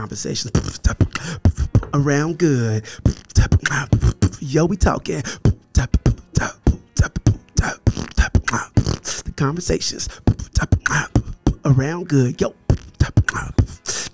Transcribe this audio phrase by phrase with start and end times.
[0.00, 0.80] conversations
[1.92, 2.86] around good.
[4.40, 5.20] Yo, we talking.
[9.26, 10.08] The conversations
[11.66, 12.40] around good.
[12.40, 12.54] Yo,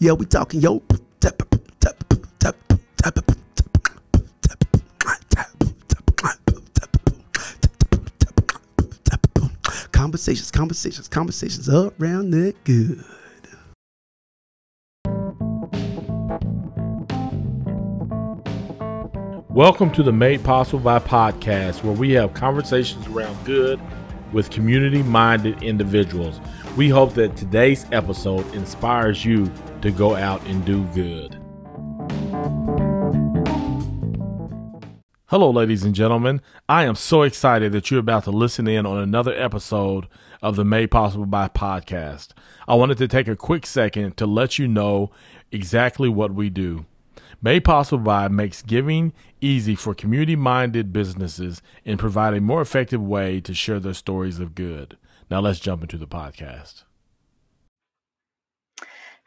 [0.00, 0.60] yo, we talking.
[0.60, 0.82] Yo.
[9.92, 13.04] Conversations, conversations, conversations around that good.
[19.56, 23.80] Welcome to the Made Possible by podcast, where we have conversations around good
[24.30, 26.42] with community minded individuals.
[26.76, 31.40] We hope that today's episode inspires you to go out and do good.
[35.30, 36.42] Hello, ladies and gentlemen.
[36.68, 40.06] I am so excited that you're about to listen in on another episode
[40.42, 42.34] of the Made Possible by podcast.
[42.68, 45.12] I wanted to take a quick second to let you know
[45.50, 46.84] exactly what we do.
[47.42, 53.02] Made Possible by makes giving easy for community minded businesses and provide a more effective
[53.02, 54.96] way to share their stories of good.
[55.30, 56.84] Now let's jump into the podcast.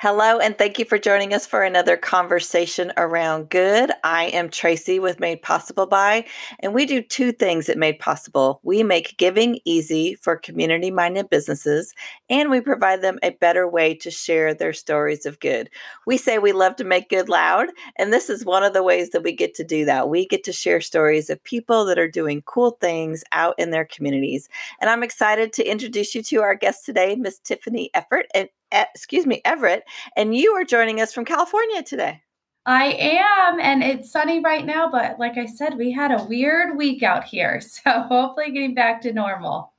[0.02, 3.92] Hello, and thank you for joining us for another conversation around good.
[4.02, 6.24] I am Tracy with Made Possible By,
[6.62, 8.62] and we do two things at Made Possible.
[8.64, 11.94] We make giving easy for community minded businesses,
[12.30, 15.70] and we provide them a better way to share their stories of good.
[16.08, 19.10] We say we love to make good loud, and this is one of the ways
[19.10, 20.08] that we get to do that.
[20.08, 23.84] We get to share stories of people that are doing cool things out in their
[23.84, 24.48] communities.
[24.80, 28.28] And I'm excited to introduce you to our guest today, Miss Tiffany Effort.
[28.34, 29.84] And excuse me, Everett,
[30.16, 32.22] and you are joining us from California today.
[32.66, 36.78] I am, and it's sunny right now, but like I said, we had a weird
[36.78, 37.62] week out here.
[37.70, 39.74] So hopefully getting back to normal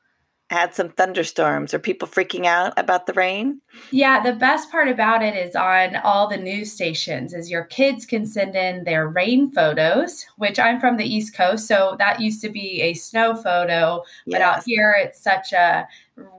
[0.50, 1.72] had some thunderstorms.
[1.72, 3.60] Are people freaking out about the rain?
[3.92, 8.04] Yeah, the best part about it is on all the news stations is your kids
[8.04, 12.42] can send in their rain photos, which I'm from the East Coast, so that used
[12.42, 14.34] to be a snow photo, yes.
[14.34, 15.86] but out here it's such a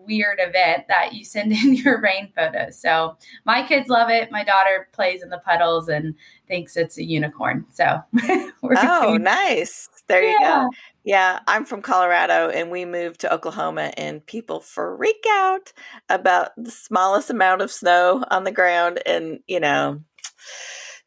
[0.05, 2.77] weird event that you send in your rain photos.
[2.79, 4.29] So my kids love it.
[4.29, 6.15] My daughter plays in the puddles and
[6.51, 7.65] thinks it's a unicorn.
[7.69, 8.01] So
[8.61, 9.87] oh, nice.
[10.07, 10.31] There yeah.
[10.31, 10.69] you go.
[11.05, 15.71] Yeah, I'm from Colorado and we moved to Oklahoma and people freak out
[16.09, 20.01] about the smallest amount of snow on the ground and you know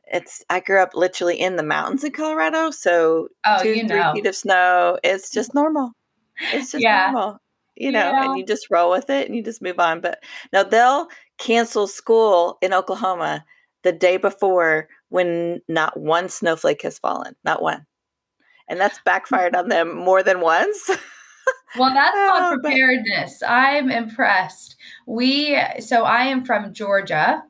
[0.06, 4.12] it's I grew up literally in the mountains in Colorado, so oh, two, you know.
[4.12, 5.92] three feet of snow is just normal.
[6.52, 7.10] It's just yeah.
[7.12, 7.38] normal.
[7.76, 8.24] You know, yeah.
[8.24, 10.00] and you just roll with it and you just move on.
[10.00, 10.22] But
[10.52, 13.44] now they'll cancel school in Oklahoma
[13.84, 17.36] the day before when not one snowflake has fallen.
[17.44, 17.86] Not one
[18.68, 20.88] and that's backfired on them more than once.
[21.78, 23.38] well, that's not oh, preparedness.
[23.40, 24.76] But- I'm impressed.
[25.06, 27.42] We so I am from Georgia,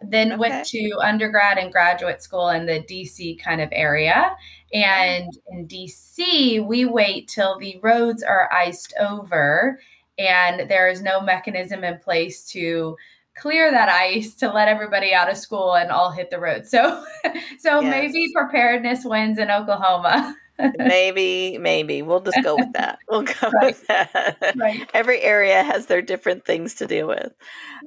[0.00, 0.38] then okay.
[0.38, 4.34] went to undergrad and graduate school in the DC kind of area.
[4.72, 9.78] And in DC, we wait till the roads are iced over
[10.18, 12.96] and there is no mechanism in place to
[13.36, 16.66] clear that ice to let everybody out of school and all hit the road.
[16.66, 17.04] So
[17.58, 17.90] so yes.
[17.90, 20.36] maybe preparedness wins in Oklahoma
[20.78, 22.98] maybe, maybe we'll just go with that.
[23.08, 23.64] We'll go right.
[23.64, 24.54] with that.
[24.56, 24.88] Right.
[24.94, 27.32] Every area has their different things to deal with.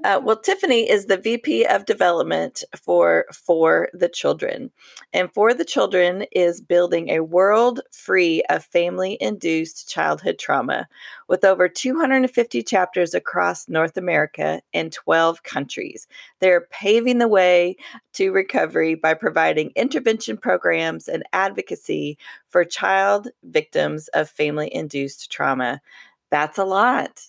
[0.03, 4.71] Uh, well, Tiffany is the VP of Development for For the Children,
[5.13, 10.87] and For the Children is building a world free of family-induced childhood trauma,
[11.27, 16.07] with over 250 chapters across North America and 12 countries.
[16.39, 17.75] They're paving the way
[18.13, 22.17] to recovery by providing intervention programs and advocacy
[22.49, 25.81] for child victims of family induced trauma.
[26.29, 27.21] That's a lot.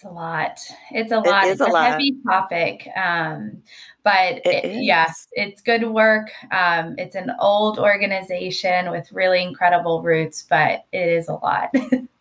[0.00, 0.58] It's a lot.
[0.90, 1.44] It's a lot.
[1.44, 1.90] It it's a, a lot.
[1.90, 2.88] heavy topic.
[2.96, 3.62] Um,
[4.02, 6.30] but it, yes, it's good work.
[6.50, 11.74] Um, it's an old organization with really incredible roots, but it is a lot.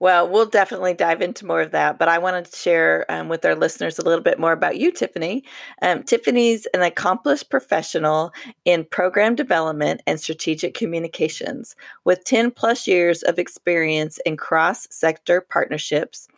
[0.00, 3.44] Well, we'll definitely dive into more of that, but I wanted to share um, with
[3.44, 5.44] our listeners a little bit more about you, Tiffany.
[5.82, 8.32] Um, Tiffany's an accomplished professional
[8.64, 15.40] in program development and strategic communications with 10 plus years of experience in cross sector
[15.40, 16.28] partnerships,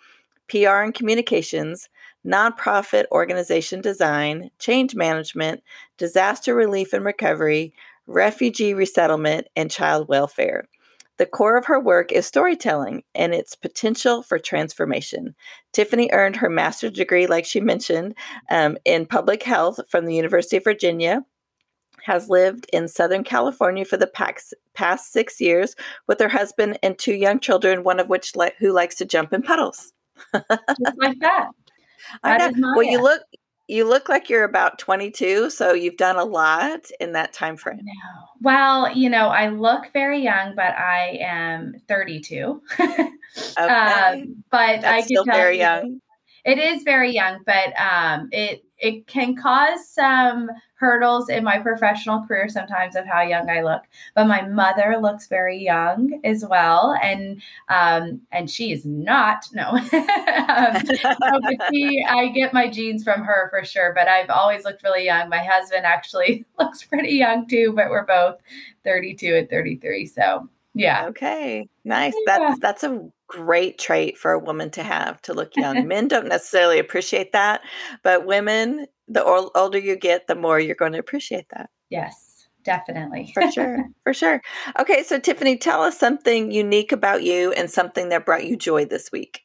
[0.48, 1.88] PR and communications,
[2.26, 5.62] nonprofit organization design, change management,
[5.96, 7.72] disaster relief and recovery,
[8.06, 10.68] refugee resettlement, and child welfare.
[11.18, 15.34] The core of her work is storytelling and its potential for transformation.
[15.72, 18.14] Tiffany earned her master's degree, like she mentioned,
[18.50, 21.24] um, in public health from the University of Virginia.
[22.04, 25.74] Has lived in Southern California for the past, past six years
[26.06, 29.32] with her husband and two young children, one of which li- who likes to jump
[29.32, 29.92] in puddles.
[30.32, 31.48] Just like that.
[32.22, 32.74] I know.
[32.76, 33.22] Well, you look
[33.68, 37.80] you look like you're about 22, so you've done a lot in that time frame.
[38.40, 42.62] Well, you know, I look very young, but I am 32.
[42.80, 43.08] okay.
[43.58, 46.00] Um, but That's I still very young.
[46.44, 52.24] It is very young, but um, it it can cause some hurdles in my professional
[52.26, 53.82] career sometimes of how young I look.
[54.14, 59.70] But my mother looks very young as well, and um, and she is not no.
[59.70, 63.92] um, but she, I get my genes from her for sure.
[63.94, 65.28] But I've always looked really young.
[65.28, 68.36] My husband actually looks pretty young too, but we're both
[68.84, 70.06] 32 and 33.
[70.06, 71.06] So yeah.
[71.08, 71.68] Okay.
[71.84, 72.14] Nice.
[72.26, 72.38] Yeah.
[72.38, 75.86] That's that's a great trait for a woman to have to look young.
[75.88, 77.62] Men don't necessarily appreciate that,
[78.02, 81.70] but women, the older you get, the more you're going to appreciate that.
[81.90, 83.30] Yes, definitely.
[83.32, 83.84] for sure.
[84.04, 84.40] For sure.
[84.78, 88.84] Okay, so Tiffany, tell us something unique about you and something that brought you joy
[88.84, 89.40] this week.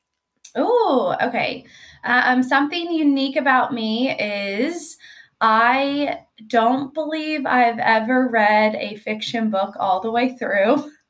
[0.56, 1.66] Oh, okay.
[2.04, 4.98] Um, something unique about me is
[5.39, 10.92] I don't believe I've ever read a fiction book all the way through.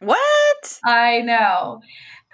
[0.00, 0.78] What?
[0.84, 1.80] I know.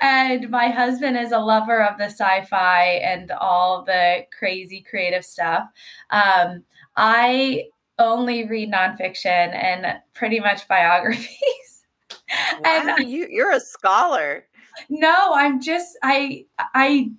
[0.01, 5.25] And my husband is a lover of the sci fi and all the crazy creative
[5.25, 5.65] stuff.
[6.11, 6.65] Um,
[6.97, 7.65] I
[7.99, 11.87] only read nonfiction and pretty much biographies.
[12.31, 14.47] Wow, and you, you're a scholar.
[14.89, 17.11] No, I'm just I I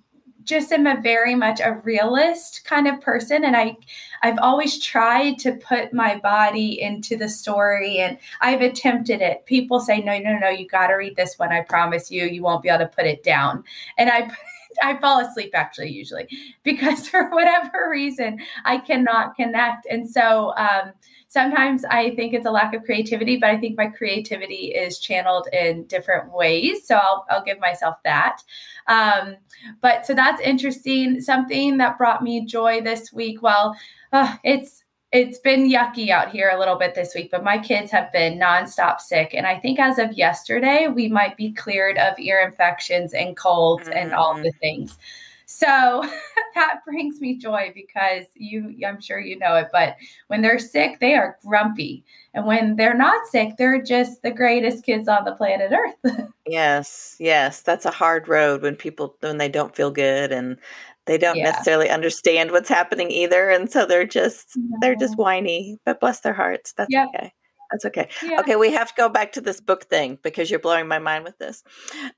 [0.46, 3.76] just am a very much a realist kind of person and I
[4.22, 9.44] I've always tried to put my body into the story and I've attempted it.
[9.44, 12.42] People say no no no you got to read this one I promise you you
[12.42, 13.64] won't be able to put it down.
[13.98, 14.30] And I
[14.82, 16.28] I fall asleep actually usually
[16.62, 19.86] because for whatever reason I cannot connect.
[19.90, 20.92] And so um,
[21.28, 25.48] sometimes I think it's a lack of creativity, but I think my creativity is channeled
[25.52, 26.86] in different ways.
[26.86, 28.42] So I'll, I'll give myself that.
[28.86, 29.36] Um,
[29.80, 31.20] but so that's interesting.
[31.20, 33.42] Something that brought me joy this week.
[33.42, 33.76] Well,
[34.12, 37.90] uh, it's it's been yucky out here a little bit this week, but my kids
[37.90, 39.34] have been nonstop sick.
[39.34, 43.88] And I think as of yesterday, we might be cleared of ear infections and colds
[43.88, 43.96] mm-hmm.
[43.96, 44.58] and all the mm.
[44.60, 44.98] things.
[45.46, 46.04] So
[46.54, 49.96] that brings me joy because you, I'm sure you know it, but
[50.26, 52.04] when they're sick, they are grumpy.
[52.34, 56.28] And when they're not sick, they're just the greatest kids on the planet Earth.
[56.46, 57.62] yes, yes.
[57.62, 60.58] That's a hard road when people, when they don't feel good and
[61.06, 61.44] they don't yeah.
[61.44, 63.48] necessarily understand what's happening either.
[63.48, 64.78] And so they're just, no.
[64.80, 66.72] they're just whiny, but bless their hearts.
[66.72, 67.08] That's yep.
[67.14, 67.32] okay.
[67.70, 68.08] That's okay.
[68.22, 68.40] Yeah.
[68.40, 71.24] Okay, we have to go back to this book thing because you're blowing my mind
[71.24, 71.64] with this.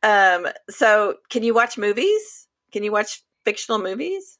[0.02, 2.47] Um, so, can you watch movies?
[2.72, 4.38] Can you watch fictional movies?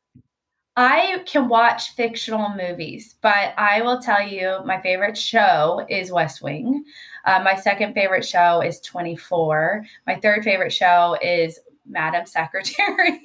[0.77, 6.41] I can watch fictional movies, but I will tell you my favorite show is West
[6.41, 6.85] Wing.
[7.25, 9.85] Uh, my second favorite show is 24.
[10.07, 13.21] My third favorite show is Madam Secretary.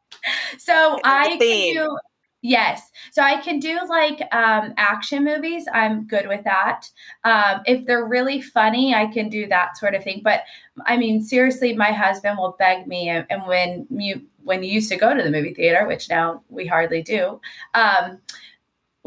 [0.58, 1.98] so I can do
[2.40, 2.92] Yes.
[3.10, 5.66] So I can do like um, action movies.
[5.72, 6.88] I'm good with that.
[7.24, 10.20] Um, if they're really funny, I can do that sort of thing.
[10.22, 10.42] But
[10.86, 14.96] I mean, seriously, my husband will beg me, and, when you when you used to
[14.96, 17.40] go to the movie theater, which now we hardly do,
[17.74, 18.18] um,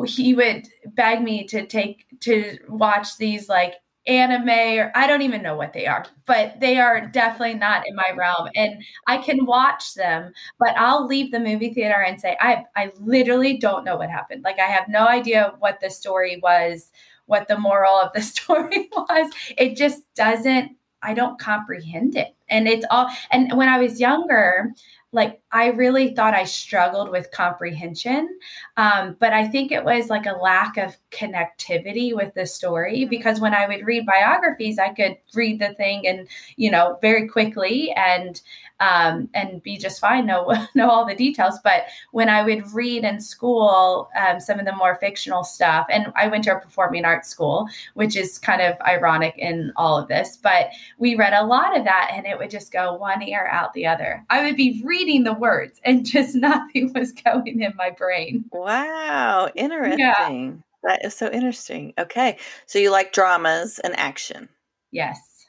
[0.06, 3.76] he would beg me to take to watch these like
[4.08, 4.50] anime
[4.80, 8.12] or I don't even know what they are, but they are definitely not in my
[8.16, 8.50] realm.
[8.56, 12.92] And I can watch them, but I'll leave the movie theater and say, I I
[13.00, 14.44] literally don't know what happened.
[14.44, 16.92] Like I have no idea what the story was,
[17.26, 19.32] what the moral of the story was.
[19.58, 22.36] It just doesn't I don't comprehend it.
[22.50, 24.72] And it's all and when I was younger,
[25.14, 28.40] like I really thought I struggled with comprehension.
[28.78, 33.10] Um, but I think it was like a lack of connectivity with the story mm-hmm.
[33.10, 37.28] because when I would read biographies, I could read the thing and, you know, very
[37.28, 38.42] quickly and
[38.82, 41.60] um, and be just fine, know know all the details.
[41.64, 46.12] But when I would read in school um, some of the more fictional stuff, and
[46.16, 50.08] I went to a performing arts school, which is kind of ironic in all of
[50.08, 53.48] this, but we read a lot of that, and it would just go one ear
[53.52, 54.26] out the other.
[54.30, 58.46] I would be reading the words, and just nothing was going in my brain.
[58.52, 60.00] Wow, interesting.
[60.00, 60.52] Yeah.
[60.84, 61.94] That is so interesting.
[61.98, 64.50] Okay, so you like dramas and action?
[64.92, 65.46] Yes.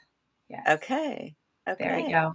[0.49, 0.61] Yes.
[0.67, 1.35] Okay.
[1.67, 1.83] Okay.
[1.83, 2.33] There we go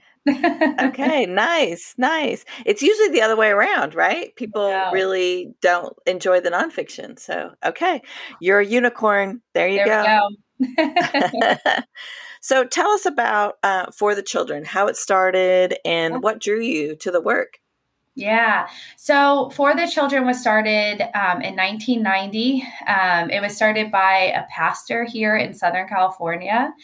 [0.80, 2.44] okay, nice, nice.
[2.64, 4.34] It's usually the other way around, right?
[4.36, 7.18] People really don't enjoy the nonfiction.
[7.18, 8.02] So, okay,
[8.40, 9.42] you're a unicorn.
[9.54, 10.28] There you there go.
[12.40, 16.96] so, tell us about uh, For the Children, how it started, and what drew you
[16.96, 17.58] to the work.
[18.18, 18.66] Yeah.
[18.96, 22.64] So For the Children was started um, in 1990.
[22.88, 26.74] Um, it was started by a pastor here in Southern California.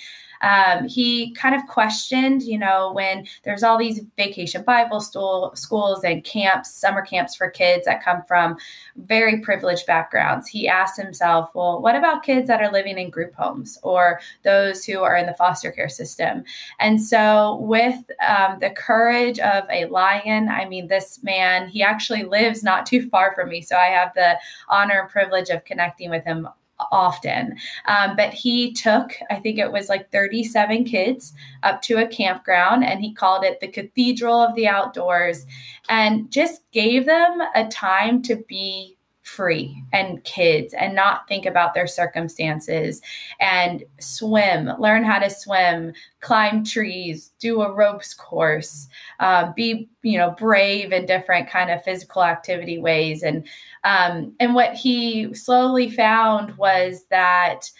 [0.44, 6.04] Um, he kind of questioned, you know, when there's all these vacation Bible school, schools
[6.04, 8.58] and camps, summer camps for kids that come from
[8.96, 10.46] very privileged backgrounds.
[10.46, 14.84] He asked himself, well, what about kids that are living in group homes or those
[14.84, 16.44] who are in the foster care system?
[16.78, 17.96] And so, with
[18.26, 23.08] um, the courage of a lion, I mean, this man, he actually lives not too
[23.08, 23.62] far from me.
[23.62, 26.48] So, I have the honor and privilege of connecting with him
[26.90, 27.56] often.
[27.86, 32.84] Um, but he took, I think it was like 37 kids up to a campground
[32.84, 35.46] and he called it the Cathedral of the Outdoors
[35.88, 38.93] and just gave them a time to be
[39.24, 43.00] free and kids and not think about their circumstances
[43.40, 48.86] and swim, learn how to swim, climb trees, do a ropes course,
[49.20, 53.46] uh, be you know brave in different kind of physical activity ways and
[53.82, 57.70] um, and what he slowly found was that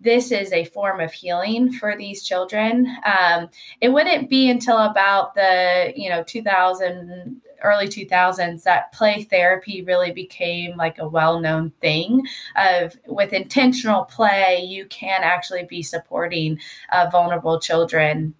[0.00, 2.86] this is a form of healing for these children.
[3.04, 3.48] Um,
[3.80, 10.12] it wouldn't be until about the you know 2000 early 2000s that play therapy really
[10.12, 12.22] became like a well-known thing
[12.56, 16.58] of with intentional play you can actually be supporting
[16.92, 18.34] uh, vulnerable children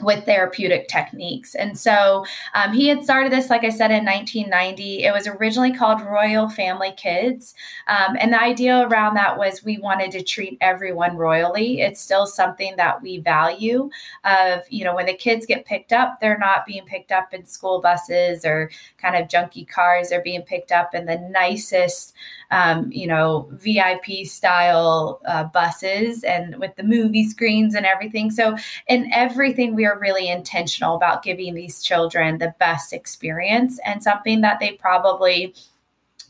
[0.00, 1.54] with therapeutic techniques.
[1.54, 5.04] And so um, he had started this, like I said, in 1990.
[5.04, 7.54] It was originally called Royal Family Kids.
[7.88, 11.80] Um, and the idea around that was we wanted to treat everyone royally.
[11.80, 13.90] It's still something that we value
[14.24, 17.44] of, you know, when the kids get picked up, they're not being picked up in
[17.46, 20.08] school buses or kind of junky cars.
[20.08, 22.14] They're being picked up in the nicest,
[22.50, 28.30] um, you know, VIP style uh, buses and with the movie screens and everything.
[28.30, 28.56] So
[28.88, 34.40] in everything we are really intentional about giving these children the best experience and something
[34.40, 35.54] that they probably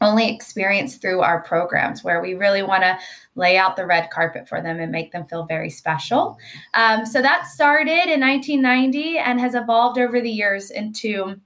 [0.03, 2.99] only experience through our programs where we really want to
[3.35, 6.39] lay out the red carpet for them and make them feel very special.
[6.73, 11.39] Um, so that started in 1990 and has evolved over the years into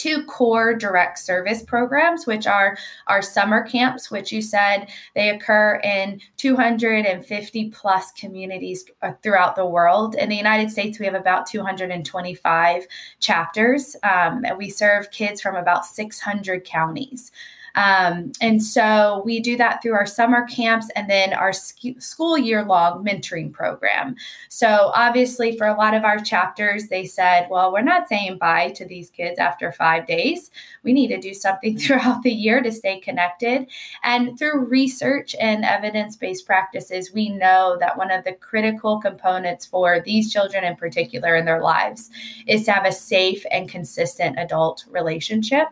[0.00, 5.78] two core direct service programs, which are our summer camps, which you said they occur
[5.84, 10.14] in 250 plus communities uh, throughout the world.
[10.14, 12.86] In the United States, we have about 225
[13.20, 17.30] chapters, um, and we serve kids from about 600 counties.
[17.74, 22.36] Um, and so we do that through our summer camps and then our sc- school
[22.36, 24.16] year long mentoring program.
[24.48, 28.70] So, obviously, for a lot of our chapters, they said, well, we're not saying bye
[28.70, 30.50] to these kids after five days.
[30.82, 33.68] We need to do something throughout the year to stay connected.
[34.02, 39.64] And through research and evidence based practices, we know that one of the critical components
[39.64, 42.10] for these children in particular in their lives
[42.46, 45.68] is to have a safe and consistent adult relationship.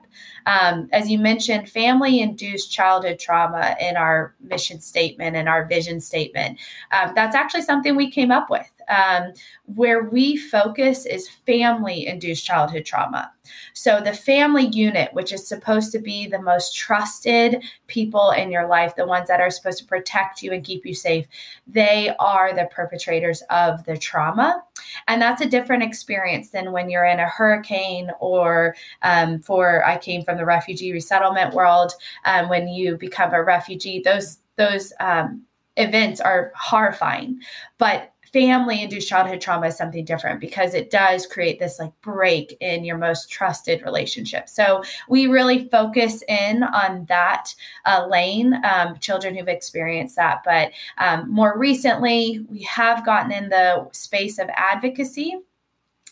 [0.47, 1.88] Um, as you mentioned, family
[2.21, 6.59] induced childhood trauma in our mission statement and our vision statement.
[6.93, 8.71] Um, that's actually something we came up with.
[8.89, 9.33] Um,
[9.67, 13.33] where we focus is family induced childhood trauma.
[13.75, 18.67] So, the family unit, which is supposed to be the most trusted people in your
[18.67, 21.27] life, the ones that are supposed to protect you and keep you safe,
[21.67, 24.63] they are the perpetrators of the trauma.
[25.07, 29.99] And that's a different experience than when you're in a hurricane or um, for I
[29.99, 31.93] came from the refugee resettlement world.
[32.25, 35.43] Um, when you become a refugee, those those um,
[35.77, 37.41] events are horrifying.
[37.79, 42.57] But family induced childhood trauma is something different because it does create this like break
[42.61, 44.49] in your most trusted relationship.
[44.49, 47.55] So we really focus in on that
[47.85, 50.43] uh, lane, um, children who've experienced that.
[50.45, 55.39] But um, more recently, we have gotten in the space of advocacy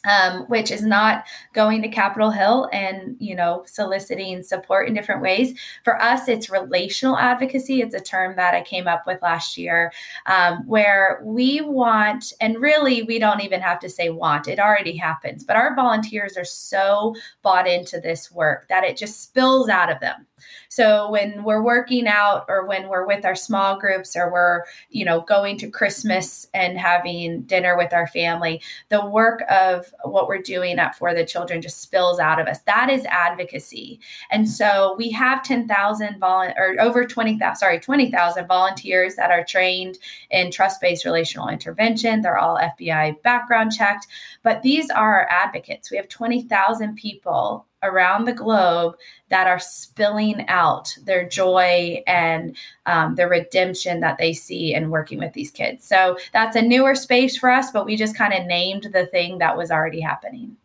[0.07, 5.23] um, which is not going to Capitol Hill and you know soliciting support in different
[5.23, 5.59] ways.
[5.85, 7.83] For us, it's relational advocacy.
[7.83, 9.93] It's a term that I came up with last year,
[10.27, 14.49] um, where we want, and really we don't even have to say want.
[14.49, 15.45] It already happens.
[15.45, 20.01] But our volunteers are so bought into this work that it just spills out of
[20.01, 20.27] them.
[20.69, 25.05] So when we're working out or when we're with our small groups or we're, you
[25.05, 30.43] know, going to Christmas and having dinner with our family, the work of what we're
[30.43, 32.61] doing at For the Children just spills out of us.
[32.63, 34.01] That is advocacy.
[34.31, 39.99] And so we have 10,000 volun or over 20,000, sorry, 20,000 volunteers that are trained
[40.31, 42.21] in trust-based relational intervention.
[42.21, 44.07] They're all FBI background checked,
[44.43, 45.91] but these are our advocates.
[45.91, 48.97] We have 20,000 people around the globe
[49.29, 55.19] that are spilling out their joy and um, the redemption that they see in working
[55.19, 55.87] with these kids.
[55.87, 59.39] So that's a newer space for us, but we just kind of named the thing
[59.39, 60.57] that was already happening.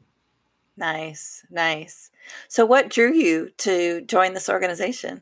[0.77, 2.11] Nice, nice.
[2.47, 5.21] So, what drew you to join this organization?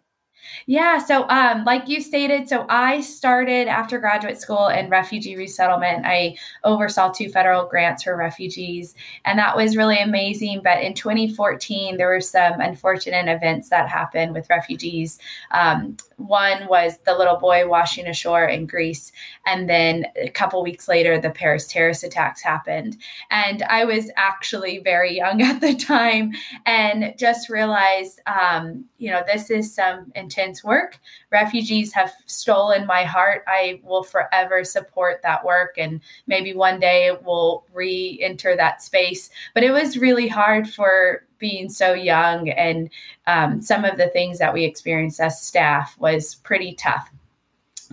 [0.65, 0.99] Yeah.
[0.99, 6.05] So, um, like you stated, so I started after graduate school in refugee resettlement.
[6.05, 10.61] I oversaw two federal grants for refugees, and that was really amazing.
[10.63, 15.19] But in 2014, there were some unfortunate events that happened with refugees.
[15.51, 19.11] Um, one was the little boy washing ashore in Greece,
[19.45, 22.97] and then a couple weeks later, the Paris terrorist attacks happened.
[23.31, 26.33] And I was actually very young at the time,
[26.65, 30.99] and just realized, um, you know, this is some intense work.
[31.31, 33.43] Refugees have stolen my heart.
[33.47, 39.31] I will forever support that work, and maybe one day we'll re enter that space.
[39.55, 42.91] But it was really hard for being so young, and
[43.25, 47.09] um, some of the things that we experienced as staff was pretty tough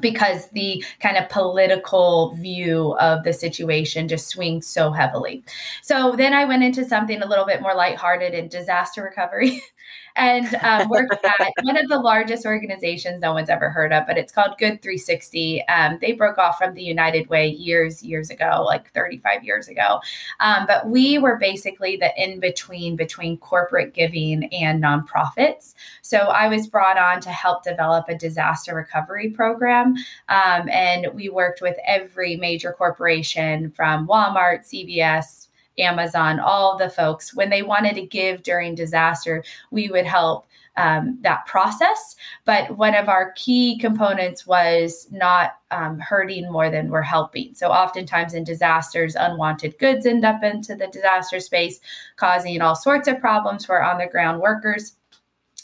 [0.00, 5.43] because the kind of political view of the situation just swings so heavily.
[5.81, 9.62] So then I went into something a little bit more lighthearted in disaster recovery.
[10.16, 14.16] and um, worked at one of the largest organizations no one's ever heard of, but
[14.18, 15.66] it's called Good 360.
[15.68, 20.00] Um, they broke off from the United Way years, years ago, like 35 years ago.
[20.40, 25.75] Um, but we were basically the in between between corporate giving and nonprofits.
[26.02, 29.96] So I was brought on to help develop a disaster recovery program.
[30.28, 35.46] Um, and we worked with every major corporation from Walmart, CVS,
[35.78, 41.18] Amazon, all the folks, when they wanted to give during disaster, we would help um,
[41.23, 42.16] that process.
[42.45, 47.54] But one of our key components was not um, hurting more than we're helping.
[47.54, 51.80] So oftentimes in disasters, unwanted goods end up into the disaster space,
[52.16, 54.97] causing all sorts of problems for on the ground workers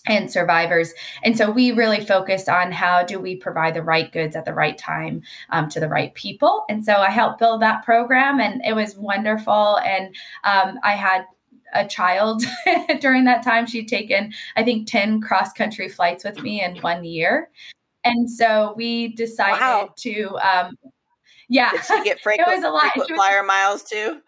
[0.07, 0.93] and survivors.
[1.23, 4.55] And so we really focused on how do we provide the right goods at the
[4.55, 6.65] right time um, to the right people.
[6.69, 9.79] And so I helped build that program, and it was wonderful.
[9.79, 11.25] And um, I had
[11.75, 12.43] a child
[13.01, 13.67] during that time.
[13.67, 17.51] She'd taken, I think, 10 cross country flights with me in one year.
[18.05, 19.95] And so we decided wow.
[19.99, 20.77] to, um,
[21.49, 21.71] yeah.
[21.71, 22.93] Did she get frequent, it was a lot.
[22.93, 24.21] frequent flyer miles too?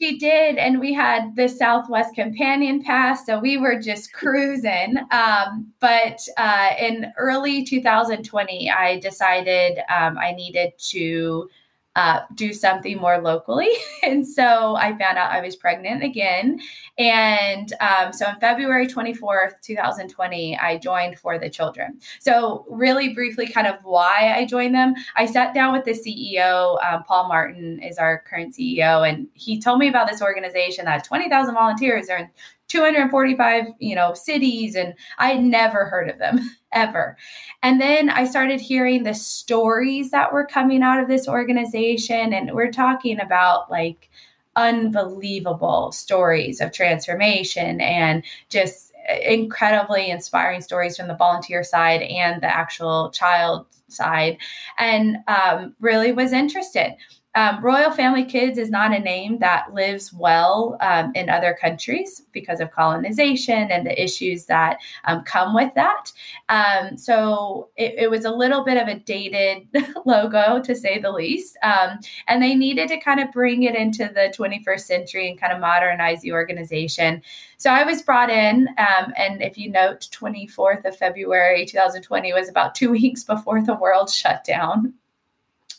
[0.00, 4.96] She did, and we had the Southwest Companion Pass, so we were just cruising.
[5.10, 11.50] Um, but uh, in early 2020, I decided um, I needed to
[11.96, 13.68] uh, do something more locally.
[14.02, 16.60] and so I found out I was pregnant again.
[16.98, 21.98] And um, so on February 24th, 2020, I joined For the Children.
[22.20, 26.82] So, really briefly, kind of why I joined them, I sat down with the CEO,
[26.84, 31.04] um, Paul Martin is our current CEO, and he told me about this organization that
[31.04, 32.30] 20,000 volunteers are in
[32.70, 36.38] 245 you know cities and i never heard of them
[36.72, 37.16] ever.
[37.62, 42.52] And then i started hearing the stories that were coming out of this organization and
[42.52, 44.08] we're talking about like
[44.56, 52.46] unbelievable stories of transformation and just incredibly inspiring stories from the volunteer side and the
[52.46, 54.38] actual child side.
[54.78, 56.94] And um, really was interested
[57.36, 62.22] um, Royal Family Kids is not a name that lives well um, in other countries
[62.32, 66.10] because of colonization and the issues that um, come with that.
[66.48, 69.68] Um, so it, it, was a little bit of a dated
[70.04, 71.56] logo, to say the least.
[71.62, 75.52] Um, and they needed to kind of bring it into the 21st century and kind
[75.52, 77.22] of modernize the organization.
[77.58, 82.48] So I was brought in, um, and if you note, 24th of February 2020 was
[82.48, 84.94] about two weeks before the world shut down.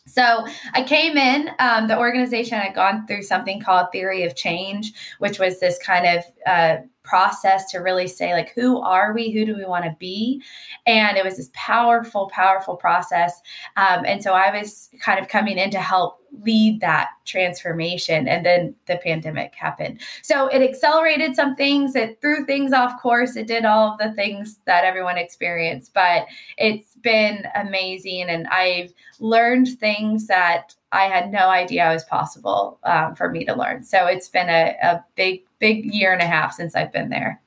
[0.07, 4.93] So I came in, um, the organization had gone through something called Theory of Change,
[5.19, 9.31] which was this kind of uh, process to really say like who are we?
[9.31, 10.41] Who do we want to be?
[10.85, 13.41] And it was this powerful powerful process.
[13.77, 18.45] Um, and so i was kind of coming in to help lead that transformation and
[18.45, 19.99] then the pandemic happened.
[20.21, 24.13] So it accelerated some things it threw things off course it did all of the
[24.13, 26.25] things that everyone experienced but
[26.57, 33.15] it's been amazing and i've learned things that I had no idea was possible um,
[33.15, 33.83] for me to learn.
[33.83, 37.39] So it's been a, a big, big year and a half since I've been there.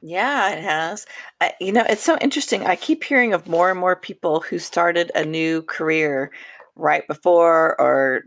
[0.00, 1.06] Yeah, it has.
[1.40, 2.66] I, you know, it's so interesting.
[2.66, 6.32] I keep hearing of more and more people who started a new career
[6.76, 8.22] right before or,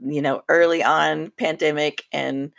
[0.00, 2.52] you know, early on pandemic and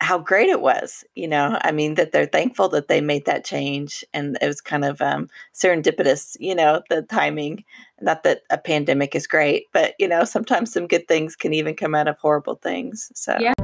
[0.00, 1.04] how great it was.
[1.14, 4.60] You know, I mean, that they're thankful that they made that change and it was
[4.60, 7.64] kind of um, serendipitous, you know, the timing.
[8.00, 11.76] Not that a pandemic is great, but, you know, sometimes some good things can even
[11.76, 13.12] come out of horrible things.
[13.14, 13.54] So, yeah.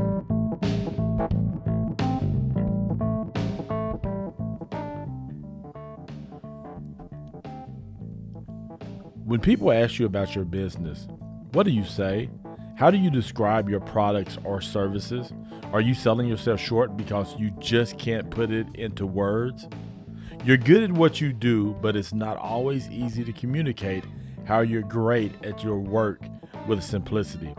[9.29, 11.07] When people ask you about your business,
[11.53, 12.31] what do you say?
[12.77, 15.35] How do you describe your products or services?
[15.71, 19.69] Are you selling yourself short because you just can't put it into words?
[20.47, 24.03] You're good at what you do, but it's not always easy to communicate
[24.47, 26.23] how you're great at your work
[26.67, 27.55] with simplicity.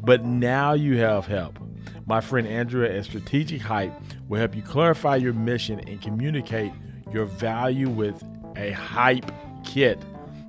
[0.00, 1.60] But now you have help.
[2.04, 3.94] My friend Andrea at Strategic Hype
[4.26, 6.72] will help you clarify your mission and communicate
[7.12, 8.20] your value with
[8.56, 9.30] a hype
[9.64, 10.00] kit.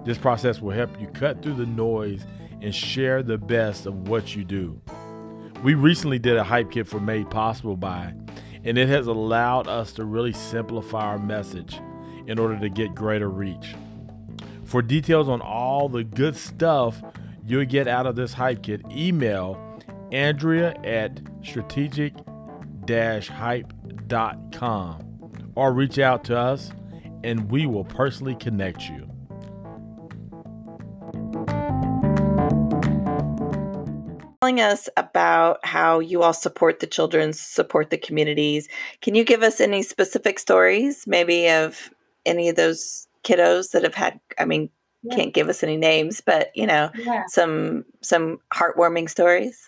[0.08, 2.26] This process will help you cut through the noise
[2.62, 4.82] and share the best of what you do.
[5.66, 8.14] We recently did a hype kit for Made Possible by,
[8.64, 11.78] and it has allowed us to really simplify our message
[12.26, 13.76] in order to get greater reach.
[14.64, 17.04] For details on all the good stuff
[17.46, 19.60] you'll get out of this hype kit, email
[20.14, 22.14] Andrea at strategic
[22.88, 23.62] hype.com
[25.56, 26.72] or reach out to us
[27.26, 29.07] and we will personally connect you.
[34.48, 38.70] Telling us about how you all support the children, support the communities.
[39.02, 41.90] Can you give us any specific stories, maybe of
[42.26, 44.22] any of those kiddos that have had?
[44.40, 44.70] I mean,
[45.04, 45.18] yeah.
[45.18, 47.24] can't give us any names, but you know, yeah.
[47.28, 49.68] some some heartwarming stories.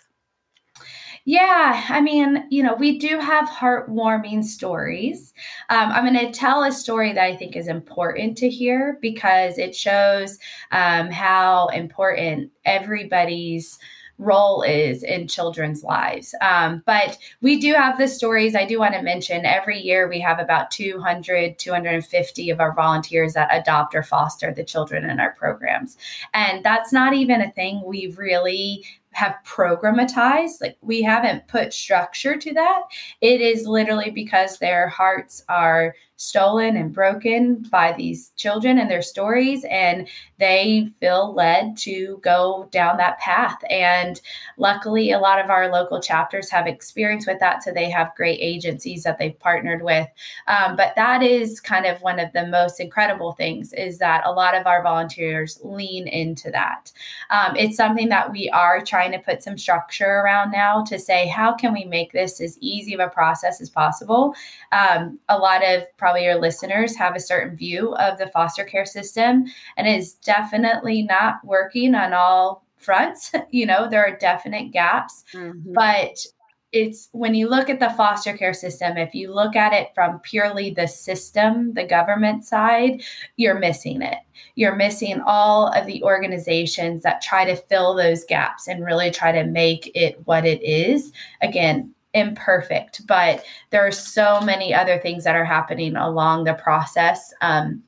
[1.26, 5.34] Yeah, I mean, you know, we do have heartwarming stories.
[5.68, 9.58] Um, I'm going to tell a story that I think is important to hear because
[9.58, 10.38] it shows
[10.72, 13.78] um, how important everybody's
[14.20, 16.34] role is in children's lives.
[16.42, 18.54] Um, but we do have the stories.
[18.54, 23.32] I do want to mention every year we have about 200, 250 of our volunteers
[23.32, 25.96] that adopt or foster the children in our programs.
[26.34, 32.36] And that's not even a thing we've really have programatized like we haven't put structure
[32.36, 32.82] to that
[33.20, 39.00] it is literally because their hearts are stolen and broken by these children and their
[39.00, 40.06] stories and
[40.38, 43.56] they feel led to go down that path.
[43.70, 44.20] And
[44.58, 48.38] luckily a lot of our local chapters have experience with that so they have great
[48.38, 50.08] agencies that they've partnered with.
[50.46, 54.30] Um, but that is kind of one of the most incredible things is that a
[54.30, 56.92] lot of our volunteers lean into that.
[57.30, 61.28] Um, it's something that we are trying to put some structure around now to say
[61.28, 64.34] how can we make this as easy of a process as possible?
[64.70, 68.84] Um, a lot of probably your listeners have a certain view of the foster care
[68.84, 69.44] system
[69.76, 73.30] and is definitely not working on all fronts.
[73.50, 75.72] you know, there are definite gaps, mm-hmm.
[75.72, 76.18] but
[76.72, 80.18] it's when you look at the foster care system, if you look at it from
[80.20, 83.02] purely the system, the government side,
[83.36, 84.18] you're missing it.
[84.56, 89.30] You're missing all of the organizations that try to fill those gaps and really try
[89.30, 91.12] to make it what it is.
[91.40, 97.32] Again, imperfect, but there are so many other things that are happening along the process
[97.40, 97.82] um,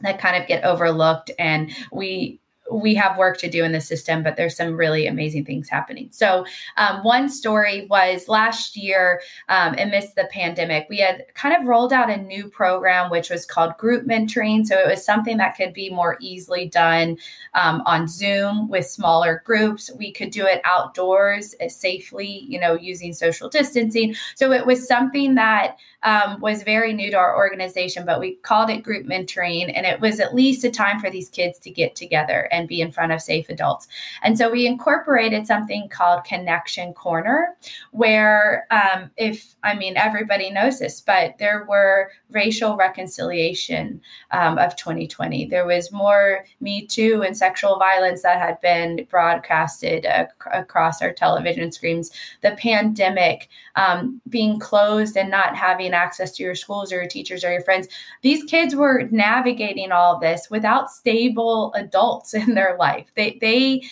[0.00, 1.30] that kind of get overlooked.
[1.38, 2.39] And we
[2.70, 6.08] we have work to do in the system, but there's some really amazing things happening.
[6.10, 6.44] So,
[6.76, 11.92] um, one story was last year, um, amidst the pandemic, we had kind of rolled
[11.92, 14.66] out a new program which was called group mentoring.
[14.66, 17.18] So, it was something that could be more easily done
[17.54, 19.90] um, on Zoom with smaller groups.
[19.98, 24.14] We could do it outdoors uh, safely, you know, using social distancing.
[24.34, 28.70] So, it was something that um, was very new to our organization, but we called
[28.70, 31.94] it group mentoring, and it was at least a time for these kids to get
[31.94, 33.88] together and be in front of safe adults.
[34.22, 37.56] And so we incorporated something called Connection Corner,
[37.92, 44.76] where um, if I mean everybody knows this, but there were racial reconciliation um, of
[44.76, 45.46] 2020.
[45.46, 51.12] There was more Me Too and sexual violence that had been broadcasted ac- across our
[51.12, 52.10] television screens.
[52.42, 57.44] The pandemic, um, being closed and not having access to your schools or your teachers
[57.44, 57.88] or your friends.
[58.22, 63.10] These kids were navigating all this without stable adults in their life.
[63.16, 63.82] They they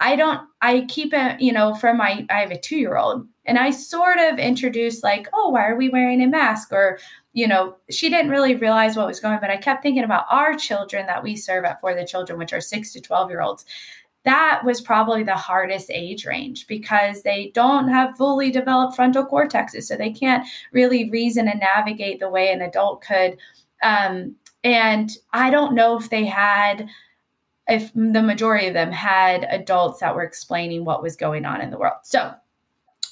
[0.00, 3.70] I don't I keep it, you know, from my I have a 2-year-old and I
[3.70, 6.98] sort of introduced like, "Oh, why are we wearing a mask?" or
[7.32, 10.26] you know, she didn't really realize what was going on, but I kept thinking about
[10.30, 13.40] our children that we serve at For the Children, which are 6 to 12 year
[13.40, 13.64] olds
[14.24, 19.84] that was probably the hardest age range because they don't have fully developed frontal cortexes.
[19.84, 23.36] So they can't really reason and navigate the way an adult could.
[23.82, 26.88] Um, and I don't know if they had,
[27.68, 31.70] if the majority of them had adults that were explaining what was going on in
[31.70, 31.98] the world.
[32.02, 32.34] So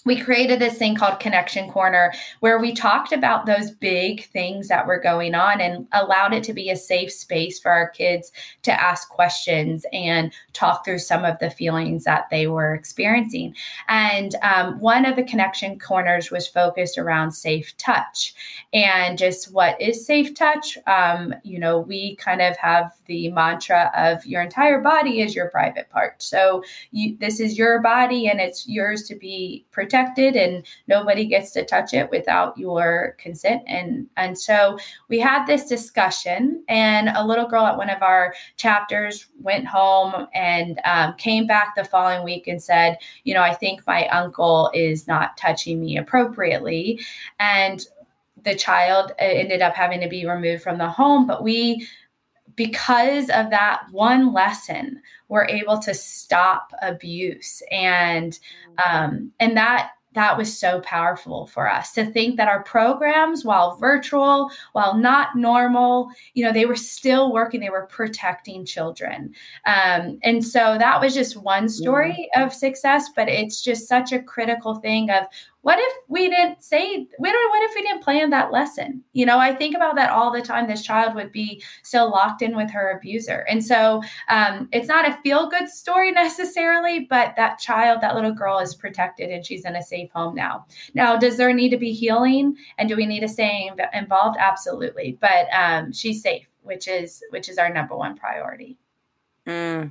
[0.04, 4.86] we created this thing called Connection Corner where we talked about those big things that
[4.86, 8.72] were going on and allowed it to be a safe space for our kids to
[8.82, 13.54] ask questions and talk through some of the feelings that they were experiencing.
[13.88, 18.34] And um, one of the Connection Corners was focused around safe touch
[18.72, 20.76] and just what is safe touch.
[20.86, 25.48] Um, you know, we kind of have the mantra of your entire body is your
[25.48, 26.22] private part.
[26.22, 31.26] So you, this is your body and it's yours to be protected protected and nobody
[31.26, 33.62] gets to touch it without your consent.
[33.66, 34.78] And, and so
[35.08, 40.26] we had this discussion, and a little girl at one of our chapters went home
[40.34, 44.70] and um, came back the following week and said, You know, I think my uncle
[44.72, 47.00] is not touching me appropriately.
[47.38, 47.84] And
[48.44, 51.86] the child uh, ended up having to be removed from the home, but we
[52.56, 57.62] because of that one lesson we're able to stop abuse.
[57.70, 58.38] And
[58.84, 63.76] um, and that that was so powerful for us to think that our programs while
[63.76, 69.32] virtual while not normal you know they were still working they were protecting children.
[69.64, 74.22] Um, and so that was just one story of success but it's just such a
[74.22, 75.24] critical thing of
[75.62, 79.02] what if we didn't say what if we didn't plan that lesson?
[79.12, 80.66] You know i think about that all the time.
[80.66, 83.46] This child would be still locked in with her abuser.
[83.48, 88.32] And so um, it's not a feel good story necessarily but that child that little
[88.32, 90.66] girl is protected and she's in a safe home now.
[90.94, 92.56] Now does there need to be healing?
[92.78, 94.36] And do we need to stay involved?
[94.38, 95.18] Absolutely.
[95.20, 98.78] But um, she's safe which is which is our number one priority.
[99.46, 99.90] Mm.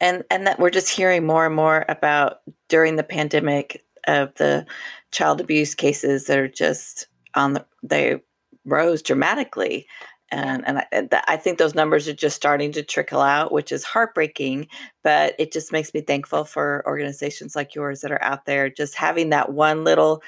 [0.00, 4.64] and and that we're just hearing more and more about during the pandemic of the
[5.12, 8.20] child abuse cases that are just on the they
[8.64, 9.86] rose dramatically.
[10.30, 13.84] And and I, I, think those numbers are just starting to trickle out which is
[13.84, 14.66] heartbreaking
[15.02, 18.94] but it just makes me thankful for organizations like yours that are out there just
[18.94, 20.22] having that one little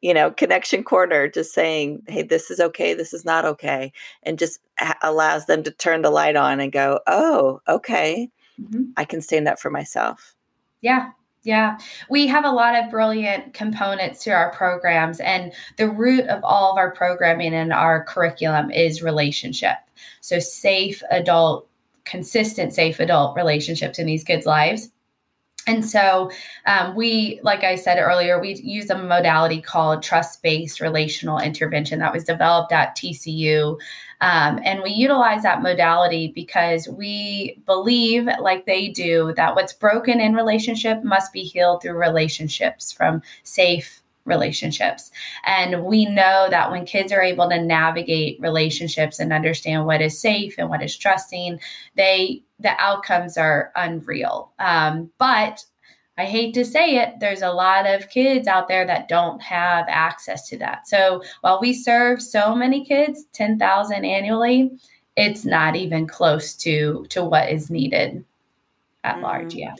[0.00, 4.38] you know connection corner just saying hey this is okay this is not okay and
[4.38, 8.30] just ha- allows them to turn the light on and go oh okay.
[8.60, 8.92] Mm-hmm.
[8.96, 10.36] i can stand up for myself.
[10.82, 11.10] Yeah
[11.48, 11.78] yeah,
[12.10, 16.70] we have a lot of brilliant components to our programs, and the root of all
[16.70, 19.78] of our programming and our curriculum is relationship.
[20.20, 21.66] So, safe adult,
[22.04, 24.90] consistent, safe adult relationships in these kids' lives.
[25.68, 26.30] And so,
[26.66, 32.00] um, we, like I said earlier, we use a modality called trust based relational intervention
[32.00, 33.78] that was developed at TCU
[34.20, 40.20] um, and we utilize that modality because we believe, like they do, that what's broken
[40.20, 45.10] in relationship must be healed through relationships from safe relationships.
[45.44, 50.20] And we know that when kids are able to navigate relationships and understand what is
[50.20, 51.58] safe and what is trusting,
[51.96, 54.52] they the outcomes are unreal.
[54.58, 55.64] Um, but
[56.18, 59.86] I hate to say it, there's a lot of kids out there that don't have
[59.88, 60.88] access to that.
[60.88, 64.72] So while we serve so many kids, 10,000 annually,
[65.16, 68.24] it's not even close to to what is needed
[69.04, 69.22] at mm.
[69.22, 69.54] large.
[69.54, 69.74] Yeah.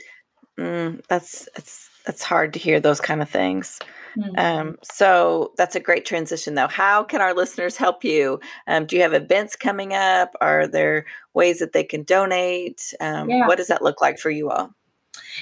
[0.58, 3.78] Mm, that's it's it's hard to hear those kind of things.
[4.18, 4.38] Mm-hmm.
[4.38, 6.68] Um, so that's a great transition, though.
[6.68, 8.40] How can our listeners help you?
[8.66, 10.35] Um, do you have events coming up?
[10.40, 12.92] Are there ways that they can donate?
[13.00, 13.46] Um, yeah.
[13.46, 14.74] What does that look like for you all?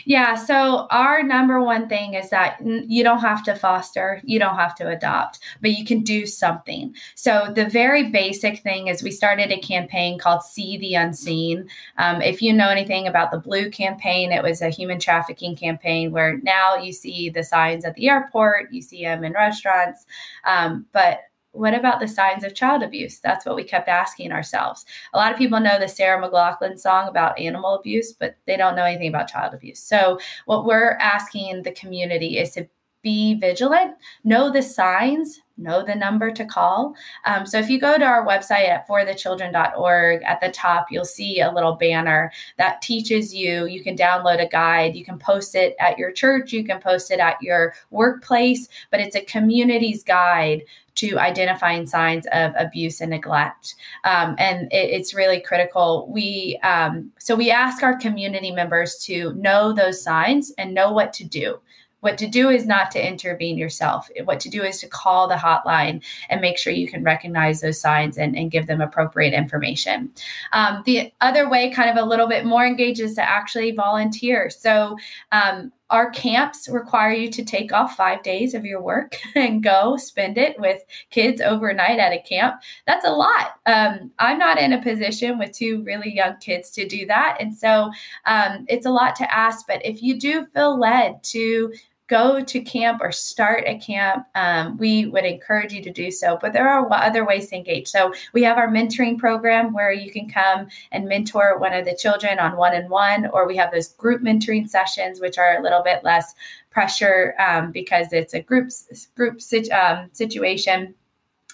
[0.05, 0.35] Yeah.
[0.35, 4.75] So, our number one thing is that you don't have to foster, you don't have
[4.77, 6.95] to adopt, but you can do something.
[7.15, 11.69] So, the very basic thing is we started a campaign called See the Unseen.
[11.99, 16.13] Um, if you know anything about the Blue campaign, it was a human trafficking campaign
[16.13, 20.07] where now you see the signs at the airport, you see them in restaurants.
[20.45, 21.21] Um, but
[21.57, 23.19] what about the signs of child abuse?
[23.21, 24.85] That's what we kept asking ourselves.
[25.15, 28.77] A lot of people know the Sarah McLachlan song about animal abuse, but they don't
[28.77, 29.81] know anything about child abuse.
[29.81, 32.69] So, what we're asking the community is to
[33.07, 36.95] be vigilant, know the signs, know the number to call.
[37.25, 41.41] Um, so if you go to our website at forthechildren.org, at the top, you'll see
[41.41, 43.67] a little banner that teaches you.
[43.67, 47.13] You can download a guide, you can post it at your church, you can post
[47.13, 50.63] it at your workplace, but it's a community's guide
[50.97, 53.75] to identifying signs of abuse and neglect.
[54.05, 56.09] Um, and it, it's really critical.
[56.11, 61.13] We um, so we ask our community members to know those signs and know what
[61.15, 61.61] to do.
[62.01, 64.09] What to do is not to intervene yourself.
[64.27, 67.81] What to do is to call the hotline and make sure you can recognize those
[67.81, 70.11] signs and, and give them appropriate information.
[70.53, 74.51] Um, the other way, kind of a little bit more engaged, is to actually volunteer.
[74.51, 74.97] So,
[75.33, 79.97] um, our camps require you to take off five days of your work and go
[79.97, 82.61] spend it with kids overnight at a camp.
[82.87, 83.55] That's a lot.
[83.67, 87.37] Um, I'm not in a position with two really young kids to do that.
[87.41, 87.91] And so
[88.25, 89.67] um, it's a lot to ask.
[89.67, 91.73] But if you do feel led to
[92.09, 96.39] go to camp or start a camp, um, we would encourage you to do so.
[96.41, 97.89] But there are other ways to engage.
[97.89, 101.97] So we have our mentoring program where you can come and mentor one of the
[101.97, 105.63] children on one on one, or we have those group mentoring sessions, which are a
[105.63, 106.35] little bit less
[106.71, 108.71] pressure um, because it's a group
[109.15, 109.41] group
[109.73, 110.95] um, situation.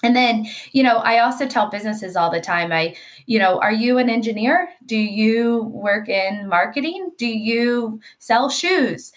[0.04, 3.72] And then, you know, I also tell businesses all the time, I, you know, are
[3.72, 4.68] you an engineer?
[4.84, 7.12] Do you work in marketing?
[7.18, 9.12] Do you sell shoes?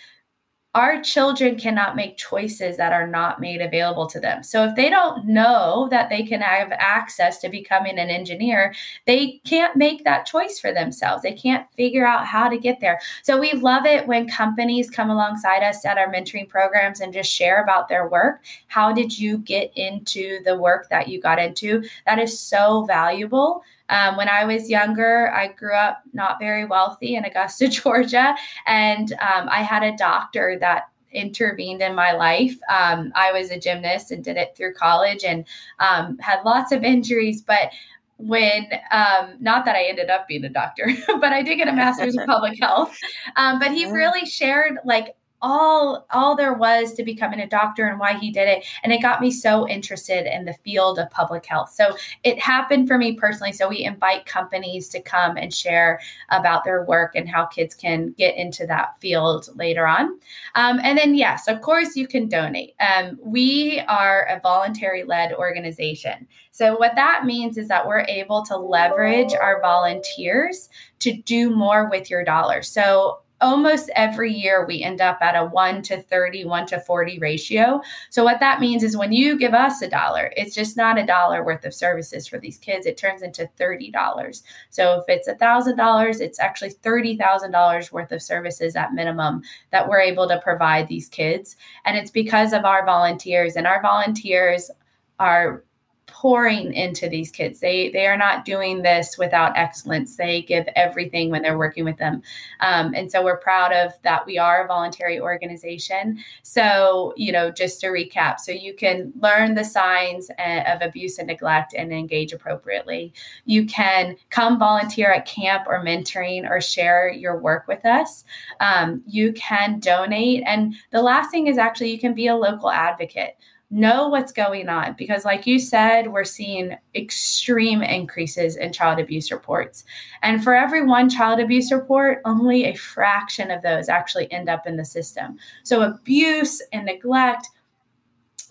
[0.75, 4.43] Our children cannot make choices that are not made available to them.
[4.43, 8.73] So if they don't know that they can have access to becoming an engineer,
[9.07, 11.23] they can't make that choice for themselves.
[11.23, 12.99] They can't figure out how to get there.
[13.23, 17.31] So we love it when companies come alongside us at our mentoring programs and just
[17.31, 18.43] share about their work.
[18.67, 21.83] How did you get into the work that you got into?
[22.05, 23.63] That is so valuable.
[23.89, 29.11] Um, when I was younger, I grew up not very wealthy in Augusta, Georgia, and
[29.13, 32.55] um, I had a doctor that intervened in my life.
[32.69, 35.45] Um, I was a gymnast and did it through college and
[35.79, 37.71] um, had lots of injuries, but
[38.17, 41.73] when um, not that I ended up being a doctor, but I did get a
[41.73, 42.97] master's in public health.
[43.35, 45.15] Um, but he really shared like
[45.45, 48.65] all all there was to becoming a doctor and why he did it.
[48.83, 51.69] And it got me so interested in the field of public health.
[51.69, 53.53] So it happened for me personally.
[53.53, 58.15] So we invite companies to come and share about their work and how kids can
[58.17, 60.19] get into that field later on.
[60.55, 62.73] Um, and then yes of course you can donate.
[62.79, 66.27] Um, we are a voluntary led organization.
[66.49, 71.89] So what that means is that we're able to leverage our volunteers to do more
[71.89, 72.67] with your dollars.
[72.67, 77.19] So almost every year we end up at a 1 to 30 1 to 40
[77.19, 77.81] ratio.
[78.09, 81.05] So what that means is when you give us a dollar it's just not a
[81.05, 82.85] dollar worth of services for these kids.
[82.85, 88.21] It turns into $30 so if it's a thousand dollars it's actually $30000 worth of
[88.21, 91.57] services at minimum that we're able to provide these kids.
[91.83, 94.71] And it's because of our volunteers and our volunteers
[95.19, 95.64] are
[96.07, 97.59] pouring into these kids.
[97.59, 100.15] They they are not doing this without excellence.
[100.15, 102.21] They give everything when they're working with them,
[102.59, 104.25] um, and so we're proud of that.
[104.25, 106.19] We are a voluntary organization.
[106.43, 111.17] So you know, just to recap, so you can learn the signs uh, of abuse
[111.17, 113.13] and neglect and engage appropriately.
[113.45, 118.23] You can come volunteer at camp or mentoring or share your work with us.
[118.59, 122.69] Um, you can donate, and the last thing is actually you can be a local
[122.69, 123.37] advocate
[123.71, 129.31] know what's going on because like you said we're seeing extreme increases in child abuse
[129.31, 129.83] reports.
[130.21, 134.67] And for every one child abuse report only a fraction of those actually end up
[134.67, 135.37] in the system.
[135.63, 137.49] So abuse and neglect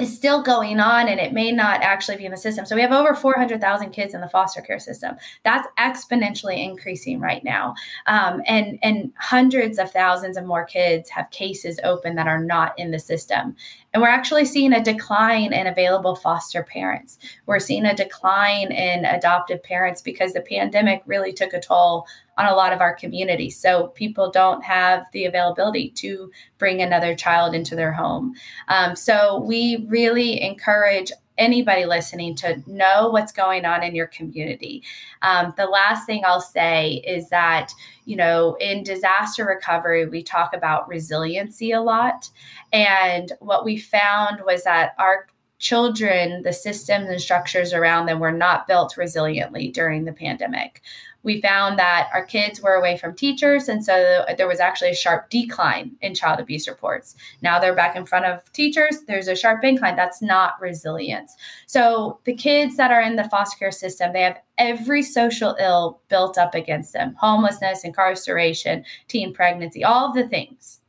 [0.00, 2.66] is still going on and it may not actually be in the system.
[2.66, 5.16] So we have over 400,000 kids in the foster care system.
[5.44, 7.74] That's exponentially increasing right now.
[8.06, 12.76] Um, and, and hundreds of thousands of more kids have cases open that are not
[12.76, 13.54] in the system.
[13.92, 17.18] And we're actually seeing a decline in available foster parents.
[17.46, 22.46] We're seeing a decline in adoptive parents because the pandemic really took a toll on
[22.46, 23.58] a lot of our communities.
[23.58, 28.34] So people don't have the availability to bring another child into their home.
[28.68, 34.82] Um, so we really encourage anybody listening to know what's going on in your community.
[35.22, 37.72] Um, the last thing I'll say is that,
[38.04, 42.30] you know, in disaster recovery, we talk about resiliency a lot.
[42.72, 45.26] And what we found was that our
[45.58, 50.82] children, the systems and structures around them were not built resiliently during the pandemic
[51.24, 53.68] we found that our kids were away from teachers.
[53.68, 57.16] And so there was actually a sharp decline in child abuse reports.
[57.42, 59.00] Now they're back in front of teachers.
[59.08, 59.96] There's a sharp incline.
[59.96, 61.34] That's not resilience.
[61.66, 66.00] So the kids that are in the foster care system, they have every social ill
[66.08, 70.80] built up against them homelessness, incarceration, teen pregnancy, all of the things.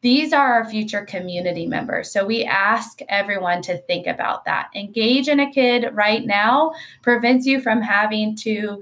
[0.00, 2.10] These are our future community members.
[2.12, 4.70] So we ask everyone to think about that.
[4.74, 8.80] Engage in a kid right now prevents you from having to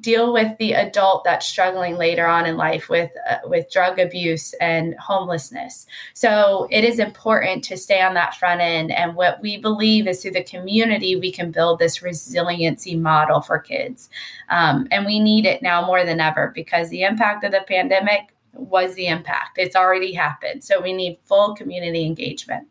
[0.00, 4.52] deal with the adult that's struggling later on in life with uh, with drug abuse
[4.54, 5.86] and homelessness.
[6.12, 10.20] So it is important to stay on that front end and what we believe is
[10.20, 14.10] through the community we can build this resiliency model for kids.
[14.48, 18.34] Um, and we need it now more than ever because the impact of the pandemic
[18.52, 19.58] was the impact.
[19.58, 20.64] It's already happened.
[20.64, 22.68] So we need full community engagement.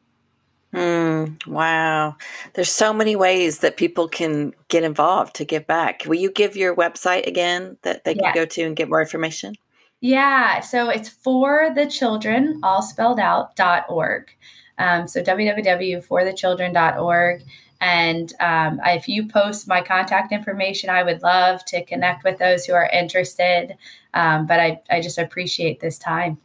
[0.74, 2.16] Mm, wow.
[2.54, 6.02] There's so many ways that people can get involved to give back.
[6.08, 8.34] Will you give your website again that they can yeah.
[8.34, 9.54] go to and get more information?
[10.02, 10.62] Yeah.
[10.62, 14.32] So it's for the children, all spelled out, dot org.
[14.80, 17.44] Um, so www.forthechildren.org.
[17.80, 22.66] And um, if you post my contact information, I would love to connect with those
[22.66, 23.78] who are interested.
[24.14, 26.38] Um, but I, I just appreciate this time.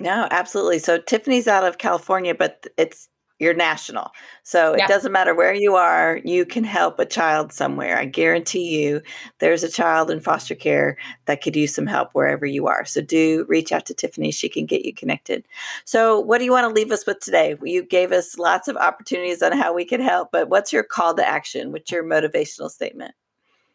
[0.00, 0.78] No, absolutely.
[0.78, 3.08] So Tiffany's out of California, but it's
[3.44, 4.10] you're national.
[4.42, 4.84] So yeah.
[4.84, 7.98] it doesn't matter where you are, you can help a child somewhere.
[7.98, 9.02] I guarantee you
[9.38, 10.96] there's a child in foster care
[11.26, 12.84] that could use some help wherever you are.
[12.86, 14.32] So do reach out to Tiffany.
[14.32, 15.44] She can get you connected.
[15.84, 17.56] So, what do you want to leave us with today?
[17.62, 21.14] You gave us lots of opportunities on how we can help, but what's your call
[21.14, 21.70] to action?
[21.70, 23.14] What's your motivational statement?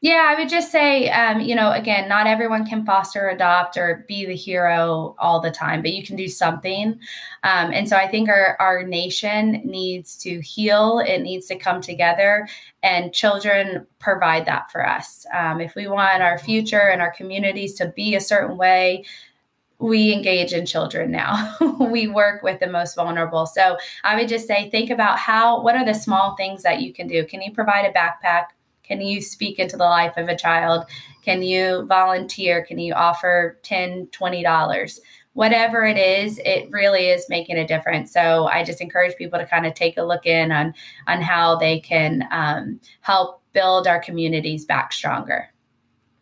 [0.01, 4.05] Yeah, I would just say, um, you know, again, not everyone can foster, adopt, or
[4.07, 6.97] be the hero all the time, but you can do something.
[7.43, 11.81] Um, and so I think our, our nation needs to heal, it needs to come
[11.81, 12.47] together,
[12.81, 15.25] and children provide that for us.
[15.33, 19.03] Um, if we want our future and our communities to be a certain way,
[19.79, 21.57] we engage in children now.
[21.79, 23.45] we work with the most vulnerable.
[23.45, 26.93] So I would just say, think about how, what are the small things that you
[26.93, 27.25] can do?
[27.25, 28.45] Can you provide a backpack?
[28.89, 30.85] Can you speak into the life of a child?
[31.23, 32.65] Can you volunteer?
[32.65, 34.99] Can you offer 10, $20?
[35.33, 38.11] Whatever it is, it really is making a difference.
[38.11, 40.73] So I just encourage people to kind of take a look in on,
[41.07, 45.49] on how they can um, help build our communities back stronger.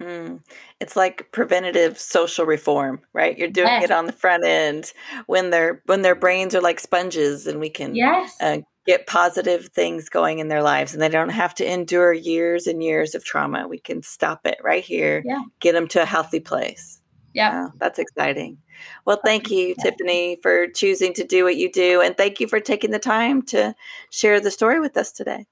[0.01, 0.41] Mm.
[0.79, 3.37] It's like preventative social reform, right?
[3.37, 3.85] You're doing yes.
[3.85, 4.93] it on the front end
[5.25, 8.37] when their when their brains are like sponges, and we can yes.
[8.39, 12.65] Uh, get positive things going in their lives and they don't have to endure years
[12.65, 13.67] and years of trauma.
[13.67, 15.41] We can stop it right here, yeah.
[15.59, 17.01] get them to a healthy place.
[17.33, 17.67] Yeah.
[17.77, 18.57] that's exciting.
[19.05, 19.83] Well, thank you, yeah.
[19.83, 22.01] Tiffany, for choosing to do what you do.
[22.01, 23.75] And thank you for taking the time to
[24.09, 25.45] share the story with us today.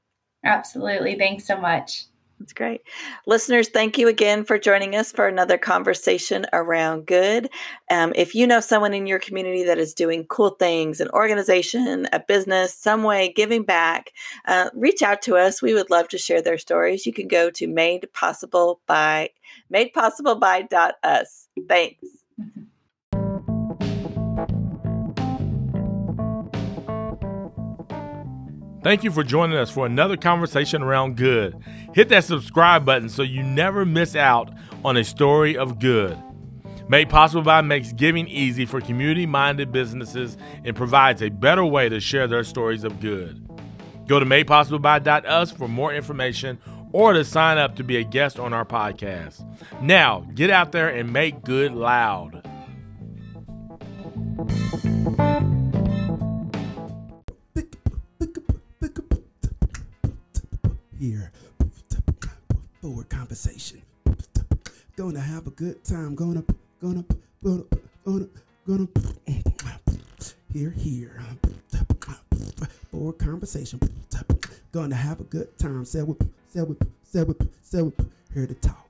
[0.43, 1.15] Absolutely.
[1.15, 2.05] Thanks so much.
[2.39, 2.81] That's great.
[3.25, 7.49] Listeners, thank you again for joining us for another conversation around good.
[7.89, 12.07] Um, if you know someone in your community that is doing cool things, an organization,
[12.11, 14.11] a business, some way giving back,
[14.47, 15.61] uh, reach out to us.
[15.61, 17.05] We would love to share their stories.
[17.05, 19.29] You can go to made possible by
[19.69, 21.47] made possible by dot us.
[21.69, 22.24] Thanks.
[28.85, 31.55] Thank you for joining us for another conversation around good.
[31.95, 36.15] Hit that subscribe button so you never miss out on a story of good.
[36.87, 41.89] Made Possible by makes giving easy for community minded businesses and provides a better way
[41.89, 43.43] to share their stories of good.
[44.05, 46.59] Go to madepossibleby.us for more information
[46.91, 49.43] or to sign up to be a guest on our podcast.
[49.81, 52.47] Now, get out there and make good loud
[63.35, 63.81] conversation.
[64.95, 66.15] Gonna have a good time.
[66.15, 66.41] Gonna,
[66.81, 67.03] gonna,
[67.43, 67.65] gonna,
[68.05, 68.27] gonna,
[68.65, 68.87] gonna.
[70.53, 71.21] Here, here.
[72.91, 73.81] Forward conversation.
[74.71, 75.83] Gonna have a good time.
[75.83, 78.01] Say whip, say whip, say whip, say whip.
[78.33, 78.84] Here to talk.